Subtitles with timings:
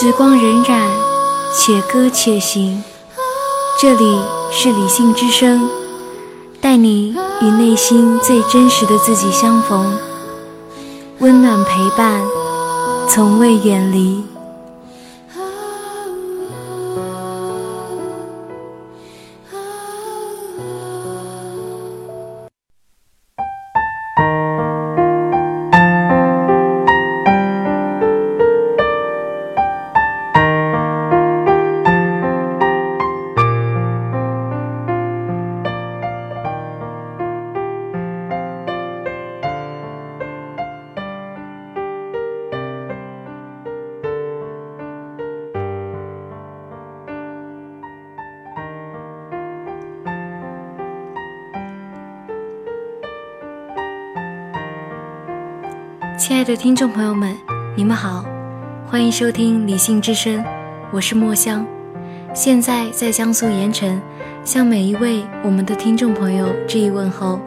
[0.00, 0.88] 时光荏苒，
[1.52, 2.84] 且歌且行。
[3.80, 4.20] 这里
[4.52, 5.68] 是理性之声，
[6.60, 9.98] 带你与内心最真实的自己相逢，
[11.18, 12.24] 温暖陪伴，
[13.08, 14.22] 从未远离。
[56.48, 57.36] 的听众朋友们，
[57.76, 58.24] 你们好，
[58.86, 60.42] 欢迎收听《理性之声》，
[60.90, 61.62] 我是墨香，
[62.32, 64.00] 现在在江苏盐城，
[64.44, 67.38] 向每一位我们的听众朋友致以问候。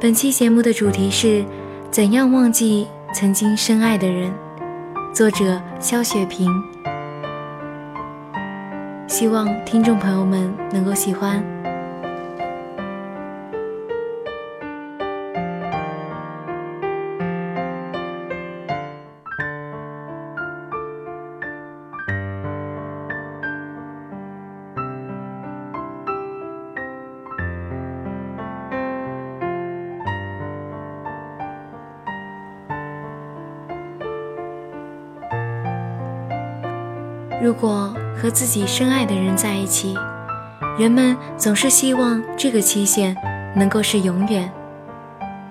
[0.00, 1.44] 本期节目的主题是
[1.88, 4.34] 怎样忘记曾经深爱的人，
[5.12, 6.50] 作者肖雪萍，
[9.06, 11.55] 希望听众朋友们能够喜欢。
[37.46, 39.96] 如果和自己深爱的人在一起，
[40.76, 43.16] 人们总是希望这个期限
[43.54, 44.50] 能够是永远。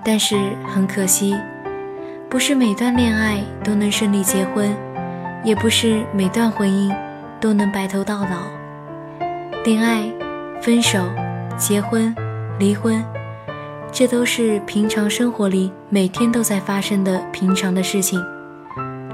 [0.04, 0.36] 但是
[0.68, 1.34] 很可惜，
[2.30, 4.76] 不是每段恋爱都能顺利结婚，
[5.42, 6.94] 也不是每段婚姻
[7.40, 8.42] 都能白头到老。
[9.64, 10.04] 恋爱、
[10.62, 11.00] 分手、
[11.56, 12.14] 结婚、
[12.60, 13.02] 离婚，
[13.90, 18.22] 这都是平常生活里每天都在发生的平常的事情。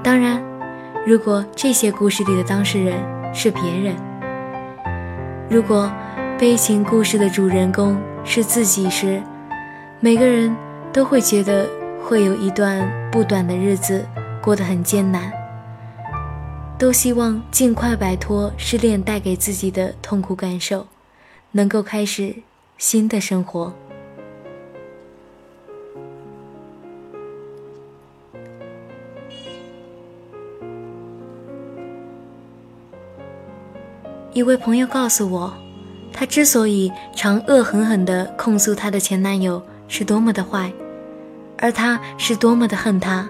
[0.02, 0.41] 当然。
[1.12, 2.98] 如果这些故事里的当事人
[3.36, 3.94] 是别人，
[5.50, 5.92] 如果
[6.40, 9.22] 悲情故事的主人公是自己时，
[10.00, 10.56] 每个人
[10.94, 11.70] 都会觉得
[12.02, 14.06] 会有一段不短的日子
[14.42, 15.30] 过得很艰难，
[16.80, 20.88] 都希望尽快摆脱失恋带给自己的痛苦感受，
[21.52, 22.34] 能够开始
[22.78, 23.74] 新的生活。
[34.34, 35.54] 一位朋友告诉我，
[36.14, 40.72] 她之所以常恶狠狠地控诉她的前男友是多么的坏，
[41.58, 43.28] 而她是多么的恨他，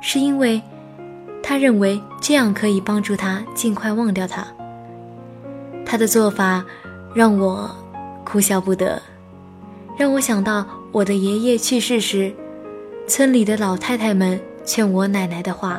[0.00, 0.62] 是因为
[1.42, 4.46] 她认为这样可以帮助他尽快忘掉他。
[5.84, 6.64] 她的做法
[7.14, 7.70] 让我
[8.24, 9.00] 哭笑不得，
[9.98, 12.34] 让我想到我的爷爷去世时，
[13.06, 15.78] 村里的老太太们劝我奶奶的话。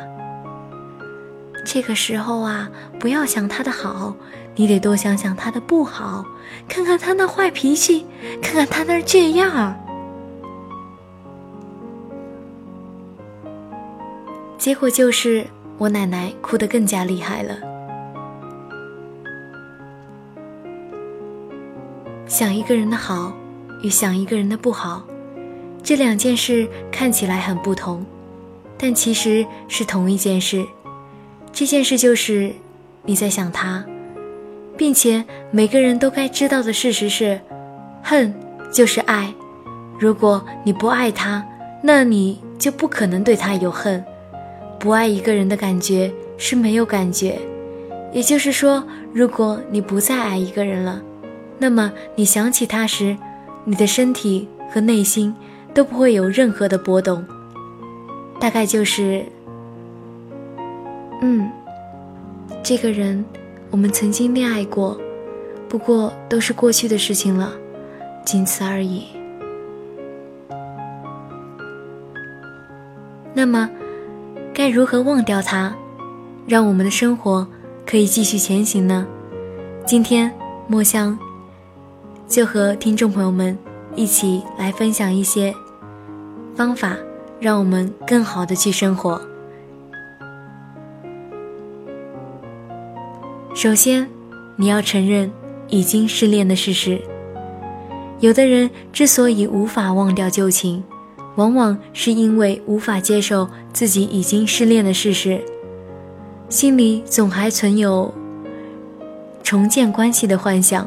[1.66, 4.16] 这个时候啊，不要想他的好，
[4.56, 6.24] 你得多想想他的不好，
[6.70, 8.06] 看看他那坏脾气，
[8.42, 9.76] 看看他那这样。
[14.60, 15.46] 结果就是
[15.78, 17.58] 我奶奶哭得更加厉害了。
[22.28, 23.34] 想一个人的好，
[23.82, 25.04] 与想一个人的不好，
[25.84, 28.06] 这两件事看起来很不同，
[28.78, 30.66] 但其实是同一件事。
[31.56, 32.52] 这件事就是
[33.06, 33.82] 你在想他，
[34.76, 37.40] 并且每个人都该知道的事实是，
[38.04, 38.36] 恨
[38.74, 39.34] 就是爱。
[39.98, 41.42] 如果你不爱他，
[41.82, 44.04] 那你就不可能对他有恨。
[44.78, 47.40] 不爱一个人的感觉是没有感觉，
[48.12, 48.84] 也就是说，
[49.14, 51.02] 如果你不再爱一个人了，
[51.58, 53.16] 那么你想起他时，
[53.64, 55.34] 你的身体和内心
[55.74, 57.26] 都不会有任何的波动。
[58.42, 59.26] 大概就是。
[61.28, 61.50] 嗯，
[62.62, 63.26] 这个人，
[63.72, 64.96] 我们曾经恋爱过，
[65.68, 67.52] 不过都是过去的事情了，
[68.24, 69.08] 仅此而已。
[73.34, 73.68] 那么，
[74.54, 75.76] 该如何忘掉他，
[76.46, 77.48] 让我们的生活
[77.88, 79.08] 可以继续前行呢？
[79.84, 80.32] 今天，
[80.68, 81.18] 墨香
[82.28, 83.58] 就和听众朋友们
[83.96, 85.52] 一起来分享一些
[86.54, 86.96] 方法，
[87.40, 89.20] 让我们更好的去生活。
[93.56, 94.06] 首先，
[94.58, 95.32] 你要承认
[95.70, 97.00] 已经失恋的事实。
[98.20, 100.84] 有的人之所以无法忘掉旧情，
[101.36, 105.40] 往往是因为无法接受自己已经失恋的事实，
[106.50, 108.14] 心里总还存有
[109.42, 110.86] 重建关系的幻想，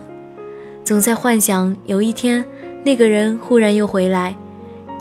[0.85, 2.45] 总在幻想有一天
[2.85, 4.37] 那个人忽然又回来，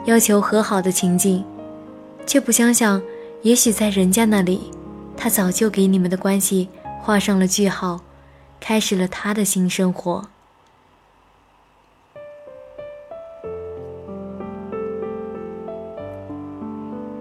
[0.05, 1.43] 要求和好的情景，
[2.25, 3.01] 却不想想，
[3.41, 4.71] 也许在人家那里，
[5.17, 6.69] 他早就给你们的关系
[7.07, 8.01] 画上了句号，
[8.59, 10.27] 开始了他的新生活。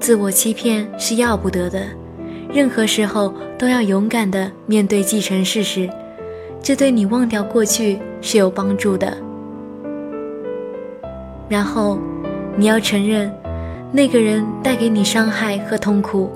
[0.00, 1.87] 自我欺骗是要不得的，
[2.53, 5.88] 任何时候都要勇敢的面对既成事实，
[6.61, 9.17] 这对你忘掉过去是有帮助的。
[11.49, 11.97] 然后，
[12.56, 13.33] 你要承认，
[13.93, 16.29] 那个人带给你伤害和痛苦，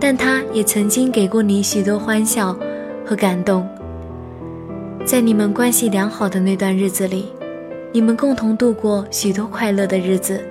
[0.00, 2.56] 但他也曾经给过你许多欢笑
[3.06, 3.66] 和感动。
[5.04, 7.26] 在你们关系良好的那段日子里，
[7.92, 10.44] 你们共同度过许多快乐的日子，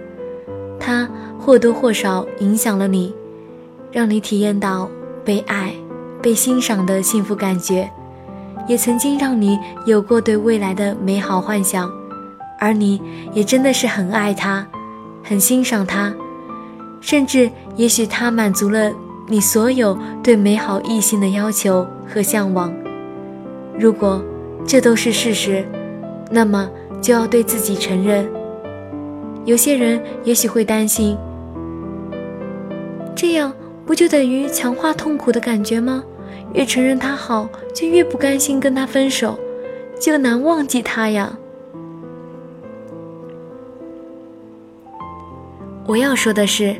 [0.80, 1.10] 他。
[1.38, 3.14] 或多或少影响了你，
[3.92, 4.90] 让你体验到
[5.24, 5.72] 被爱、
[6.20, 7.88] 被欣赏的幸福感觉，
[8.68, 11.88] 也曾经让你有过对未来的美好幻想，
[12.58, 13.00] 而你
[13.32, 14.66] 也真的是很爱他，
[15.24, 16.12] 很欣赏他，
[17.00, 18.92] 甚至也许他满足了
[19.28, 22.74] 你所有对美好异性的要求和向往。
[23.78, 24.24] 如果
[24.66, 25.66] 这都是事实，
[26.32, 26.70] 那么
[27.02, 28.28] 就要对自己承认。
[29.46, 31.18] 有些人也许会担心。
[33.16, 33.54] 这样
[33.86, 36.04] 不就等于强化痛苦的感觉吗？
[36.54, 39.38] 越承认他好，就越不甘心跟他分手，
[40.00, 41.38] 就难忘记他呀。
[45.86, 46.76] 我要说的是，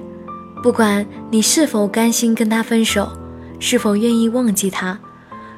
[0.64, 3.10] 不管你是否甘心跟他分手，
[3.60, 4.98] 是否愿意忘记他，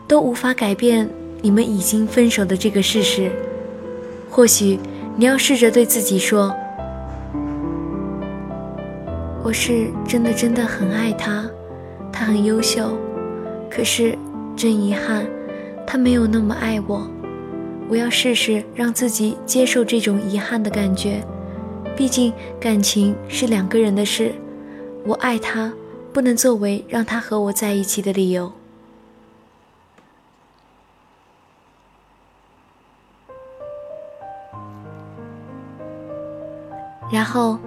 [0.07, 1.09] 都无法改变
[1.41, 3.31] 你们已经分手的这个事实。
[4.29, 4.79] 或许
[5.15, 6.55] 你要试着对自己说。
[9.43, 11.49] 我是真的真的很爱他，
[12.11, 12.97] 他很优秀，
[13.69, 14.17] 可是
[14.55, 15.25] 真遗憾，
[15.85, 17.09] 他没有那么爱我。
[17.89, 21.23] 我要试试让自己接受这种遗憾的感觉，
[21.95, 24.33] 毕竟感情是两个人的事，
[25.05, 25.73] 我爱他
[26.11, 28.51] 不能作为让他和我在一起的理由。
[37.11, 37.57] 然后，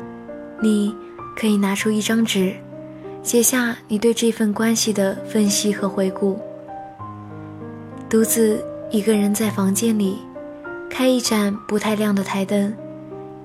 [0.63, 0.95] 你。
[1.37, 2.53] 可以拿出一张纸，
[3.23, 6.39] 写下你对这份关系的分析和回顾。
[8.11, 10.19] 独自一个人在房间里，
[10.91, 12.75] 开一盏不太亮的台灯，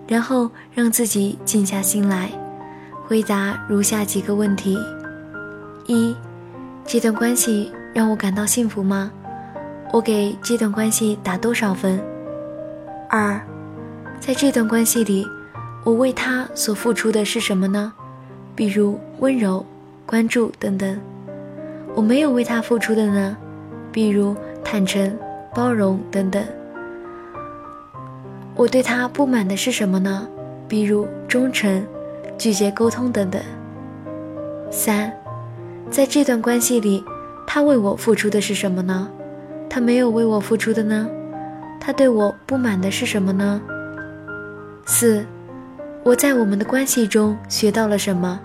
[0.07, 2.29] 然后让自己静下心来，
[3.05, 4.77] 回答如下几个问题：
[5.85, 6.13] 一、
[6.85, 9.09] 这段关系让我感到幸福吗？
[9.93, 12.03] 我给这段关系打多少分？
[13.09, 13.39] 二、
[14.19, 15.25] 在这段关系里。
[15.85, 17.93] 我为他所付出的是什么呢？
[18.55, 19.63] 比如温柔、
[20.03, 20.99] 关注等等。
[21.93, 23.37] 我没有为他付出的呢？
[23.91, 25.15] 比如坦诚、
[25.53, 26.43] 包容等等。
[28.55, 30.27] 我对他不满的是什么呢？
[30.67, 31.85] 比如忠诚、
[32.35, 33.39] 拒绝沟通等等。
[34.71, 35.13] 三，
[35.91, 37.05] 在这段关系里，
[37.45, 39.07] 他为我付出的是什么呢？
[39.69, 41.07] 他没有为我付出的呢？
[41.79, 43.61] 他对我不满的是什么呢？
[44.87, 45.23] 四。
[46.05, 48.39] 我在我们的关系中学到了什么？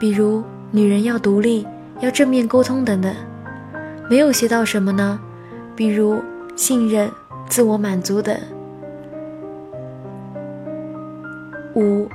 [0.00, 1.66] 比如女人要独立，
[2.00, 3.14] 要正面沟通等等。
[4.08, 5.20] 没有学到什么呢？
[5.76, 6.18] 比如
[6.56, 7.10] 信任、
[7.46, 8.34] 自我满足等。
[11.74, 12.08] 五，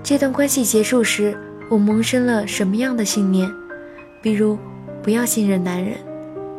[0.00, 1.36] 这段关系结束时，
[1.68, 3.50] 我萌生了什么样的信念？
[4.22, 4.56] 比如
[5.02, 5.96] 不要信任男人，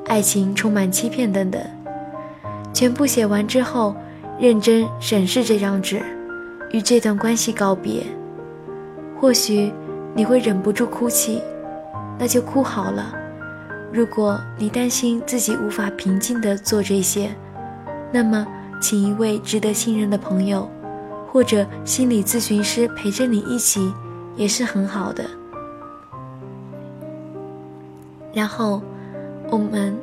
[0.08, 1.62] 爱情充满欺骗等等。
[2.74, 3.96] 全部写完之后，
[4.38, 6.02] 认真审视这张纸。
[6.72, 8.04] 与这段关系告别，
[9.20, 9.74] 或许
[10.14, 11.42] 你会忍不住哭泣，
[12.18, 13.14] 那就哭好了。
[13.92, 17.32] 如果你担心自己无法平静地做这些，
[18.12, 18.46] 那么
[18.80, 20.70] 请一位值得信任的朋友，
[21.32, 23.92] 或者心理咨询师陪着你一起，
[24.36, 25.24] 也是很好的。
[28.32, 28.80] 然后，
[29.50, 29.98] 我们，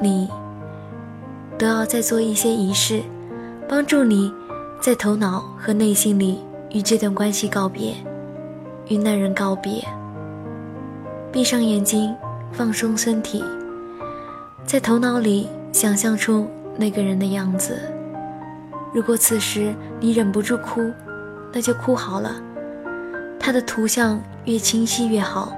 [0.00, 0.28] 你，
[1.58, 3.02] 都要再做一些仪式，
[3.68, 4.32] 帮助你。
[4.80, 6.38] 在头脑和内心里
[6.70, 7.94] 与这段关系告别，
[8.88, 9.84] 与那人告别。
[11.32, 12.14] 闭上眼睛，
[12.52, 13.42] 放松身体，
[14.64, 17.78] 在头脑里想象出那个人的样子。
[18.94, 20.92] 如果此时你忍不住哭，
[21.52, 22.36] 那就哭好了。
[23.40, 25.52] 他的图像越清晰越好，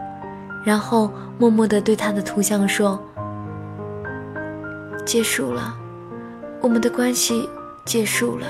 [0.65, 2.99] 然后默默地对他的图像说
[5.05, 5.77] ：“结束了，
[6.61, 7.49] 我们的关系
[7.85, 8.47] 结束了，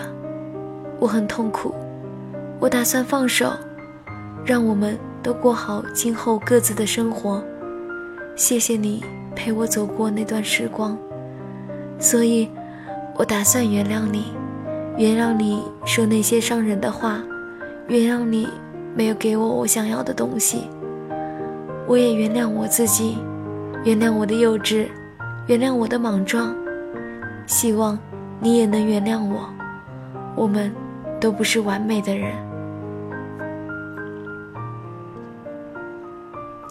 [0.98, 1.74] 我很痛苦，
[2.58, 3.52] 我打算放手，
[4.44, 7.42] 让我们都过好今后各自的生活。
[8.34, 10.98] 谢谢你陪我走过那段时光，
[11.98, 12.48] 所以，
[13.16, 14.32] 我打算原谅你，
[14.96, 17.22] 原谅你说那些伤人的话，
[17.86, 18.48] 原谅你
[18.94, 20.68] 没有给我我想要的东西。
[21.86, 23.18] 我也原谅我自己，
[23.84, 24.86] 原谅我的幼稚，
[25.46, 26.54] 原谅我的莽撞。
[27.46, 27.98] 希望
[28.40, 29.48] 你也能原谅我，
[30.36, 30.70] 我们
[31.20, 32.32] 都不是完美的人。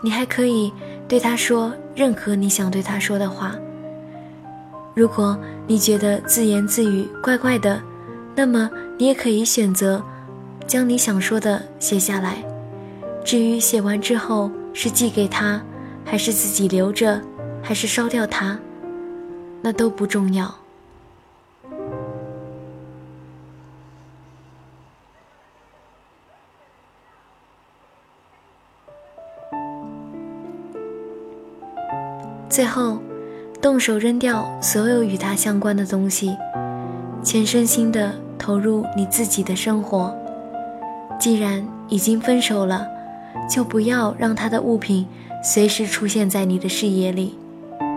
[0.04, 0.72] 你还可以
[1.08, 3.56] 对他说任何你想对他说的话。
[4.96, 7.82] 如果你觉得自言自语怪怪的，
[8.36, 10.02] 那么你也可以选择
[10.66, 12.44] 将你想说的写下来。
[13.24, 15.62] 至于写完之后是寄给他，
[16.06, 17.22] 还是自己留着，
[17.62, 18.58] 还是烧掉它，
[19.62, 20.56] 那都不重要。
[32.58, 32.98] 最后，
[33.62, 36.36] 动手扔掉所有与他相关的东西，
[37.22, 40.12] 全身心的投入你自己的生活。
[41.20, 42.88] 既然已经分手了，
[43.48, 45.06] 就不要让他的物品
[45.44, 47.38] 随时出现在你的视野里，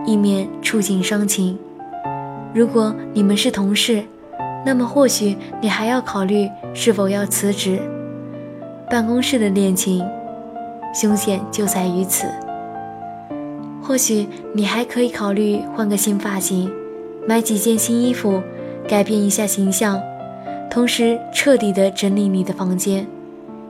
[0.05, 1.57] 以免触景伤情。
[2.53, 4.03] 如果你们是同事，
[4.63, 7.79] 那么或许你还要考虑是否要辞职。
[8.91, 10.07] 办公室的恋情，
[10.93, 12.27] 凶险就在于此。
[13.81, 16.71] 或许你还可以考虑换个新发型，
[17.27, 18.41] 买几件新衣服，
[18.87, 19.99] 改变一下形象，
[20.69, 23.05] 同时彻底的整理你的房间，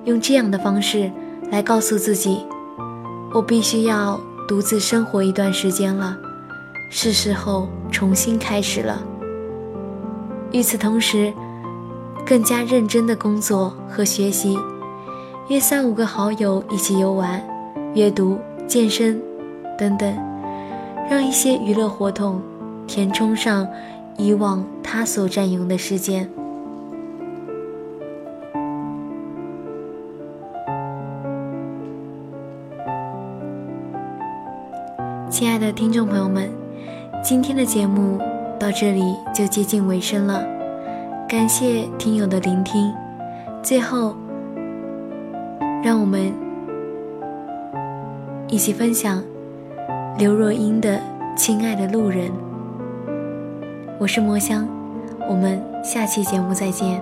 [0.03, 1.09] 用这样的方式
[1.49, 2.45] 来告诉自己，
[3.33, 6.17] 我必须要独自生活一段时间了，
[6.89, 9.01] 是时候重新开始了。
[10.51, 11.33] 与此同时，
[12.25, 14.57] 更加认真的工作和学习，
[15.47, 17.41] 约三五个好友一起游玩、
[17.95, 18.37] 阅读、
[18.67, 19.30] 健身。
[19.77, 20.15] 等等，
[21.09, 22.41] 让一些娱乐活动
[22.87, 23.67] 填充上
[24.17, 26.29] 以往他所占用的时间。
[35.29, 36.49] 亲爱的听众朋友们，
[37.23, 38.19] 今天的节目
[38.59, 40.45] 到这里就接近尾声了，
[41.27, 42.93] 感谢听友的聆听。
[43.63, 44.15] 最后，
[45.81, 46.31] 让我们
[48.47, 49.23] 一起分享。
[50.21, 50.99] 刘若英的
[51.35, 52.29] 《亲爱的路人》，
[53.97, 54.67] 我是墨香，
[55.27, 57.01] 我们下期节目再见。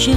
[0.00, 0.16] je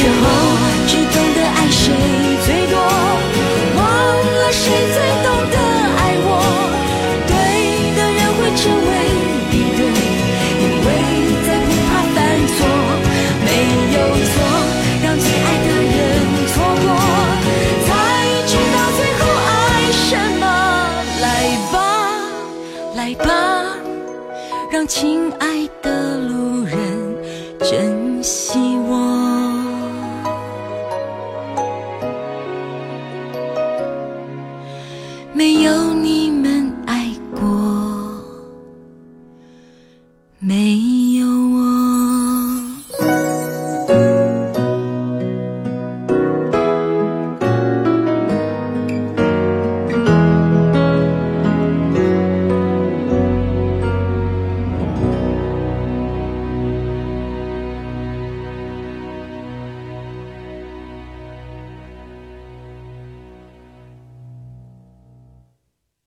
[0.00, 0.12] 时候
[0.86, 1.92] 只懂得爱谁
[2.46, 2.74] 最多，
[3.76, 3.84] 忘
[4.40, 5.56] 了谁最懂得
[6.00, 6.28] 爱我。
[7.28, 7.30] 对
[7.94, 8.90] 的人会成为
[9.50, 9.80] 敌对，
[10.56, 10.88] 因为
[11.44, 12.16] 再不怕犯
[12.56, 12.58] 错，
[13.44, 13.48] 没
[13.92, 14.32] 有错，
[15.04, 15.94] 让最爱的人
[16.48, 16.88] 错过，
[17.84, 17.88] 才
[18.46, 19.52] 知道最后爱
[19.92, 20.08] 什
[20.40, 20.42] 么。
[21.20, 21.24] 来
[21.70, 21.76] 吧，
[22.94, 23.28] 来吧，
[24.72, 25.59] 让亲爱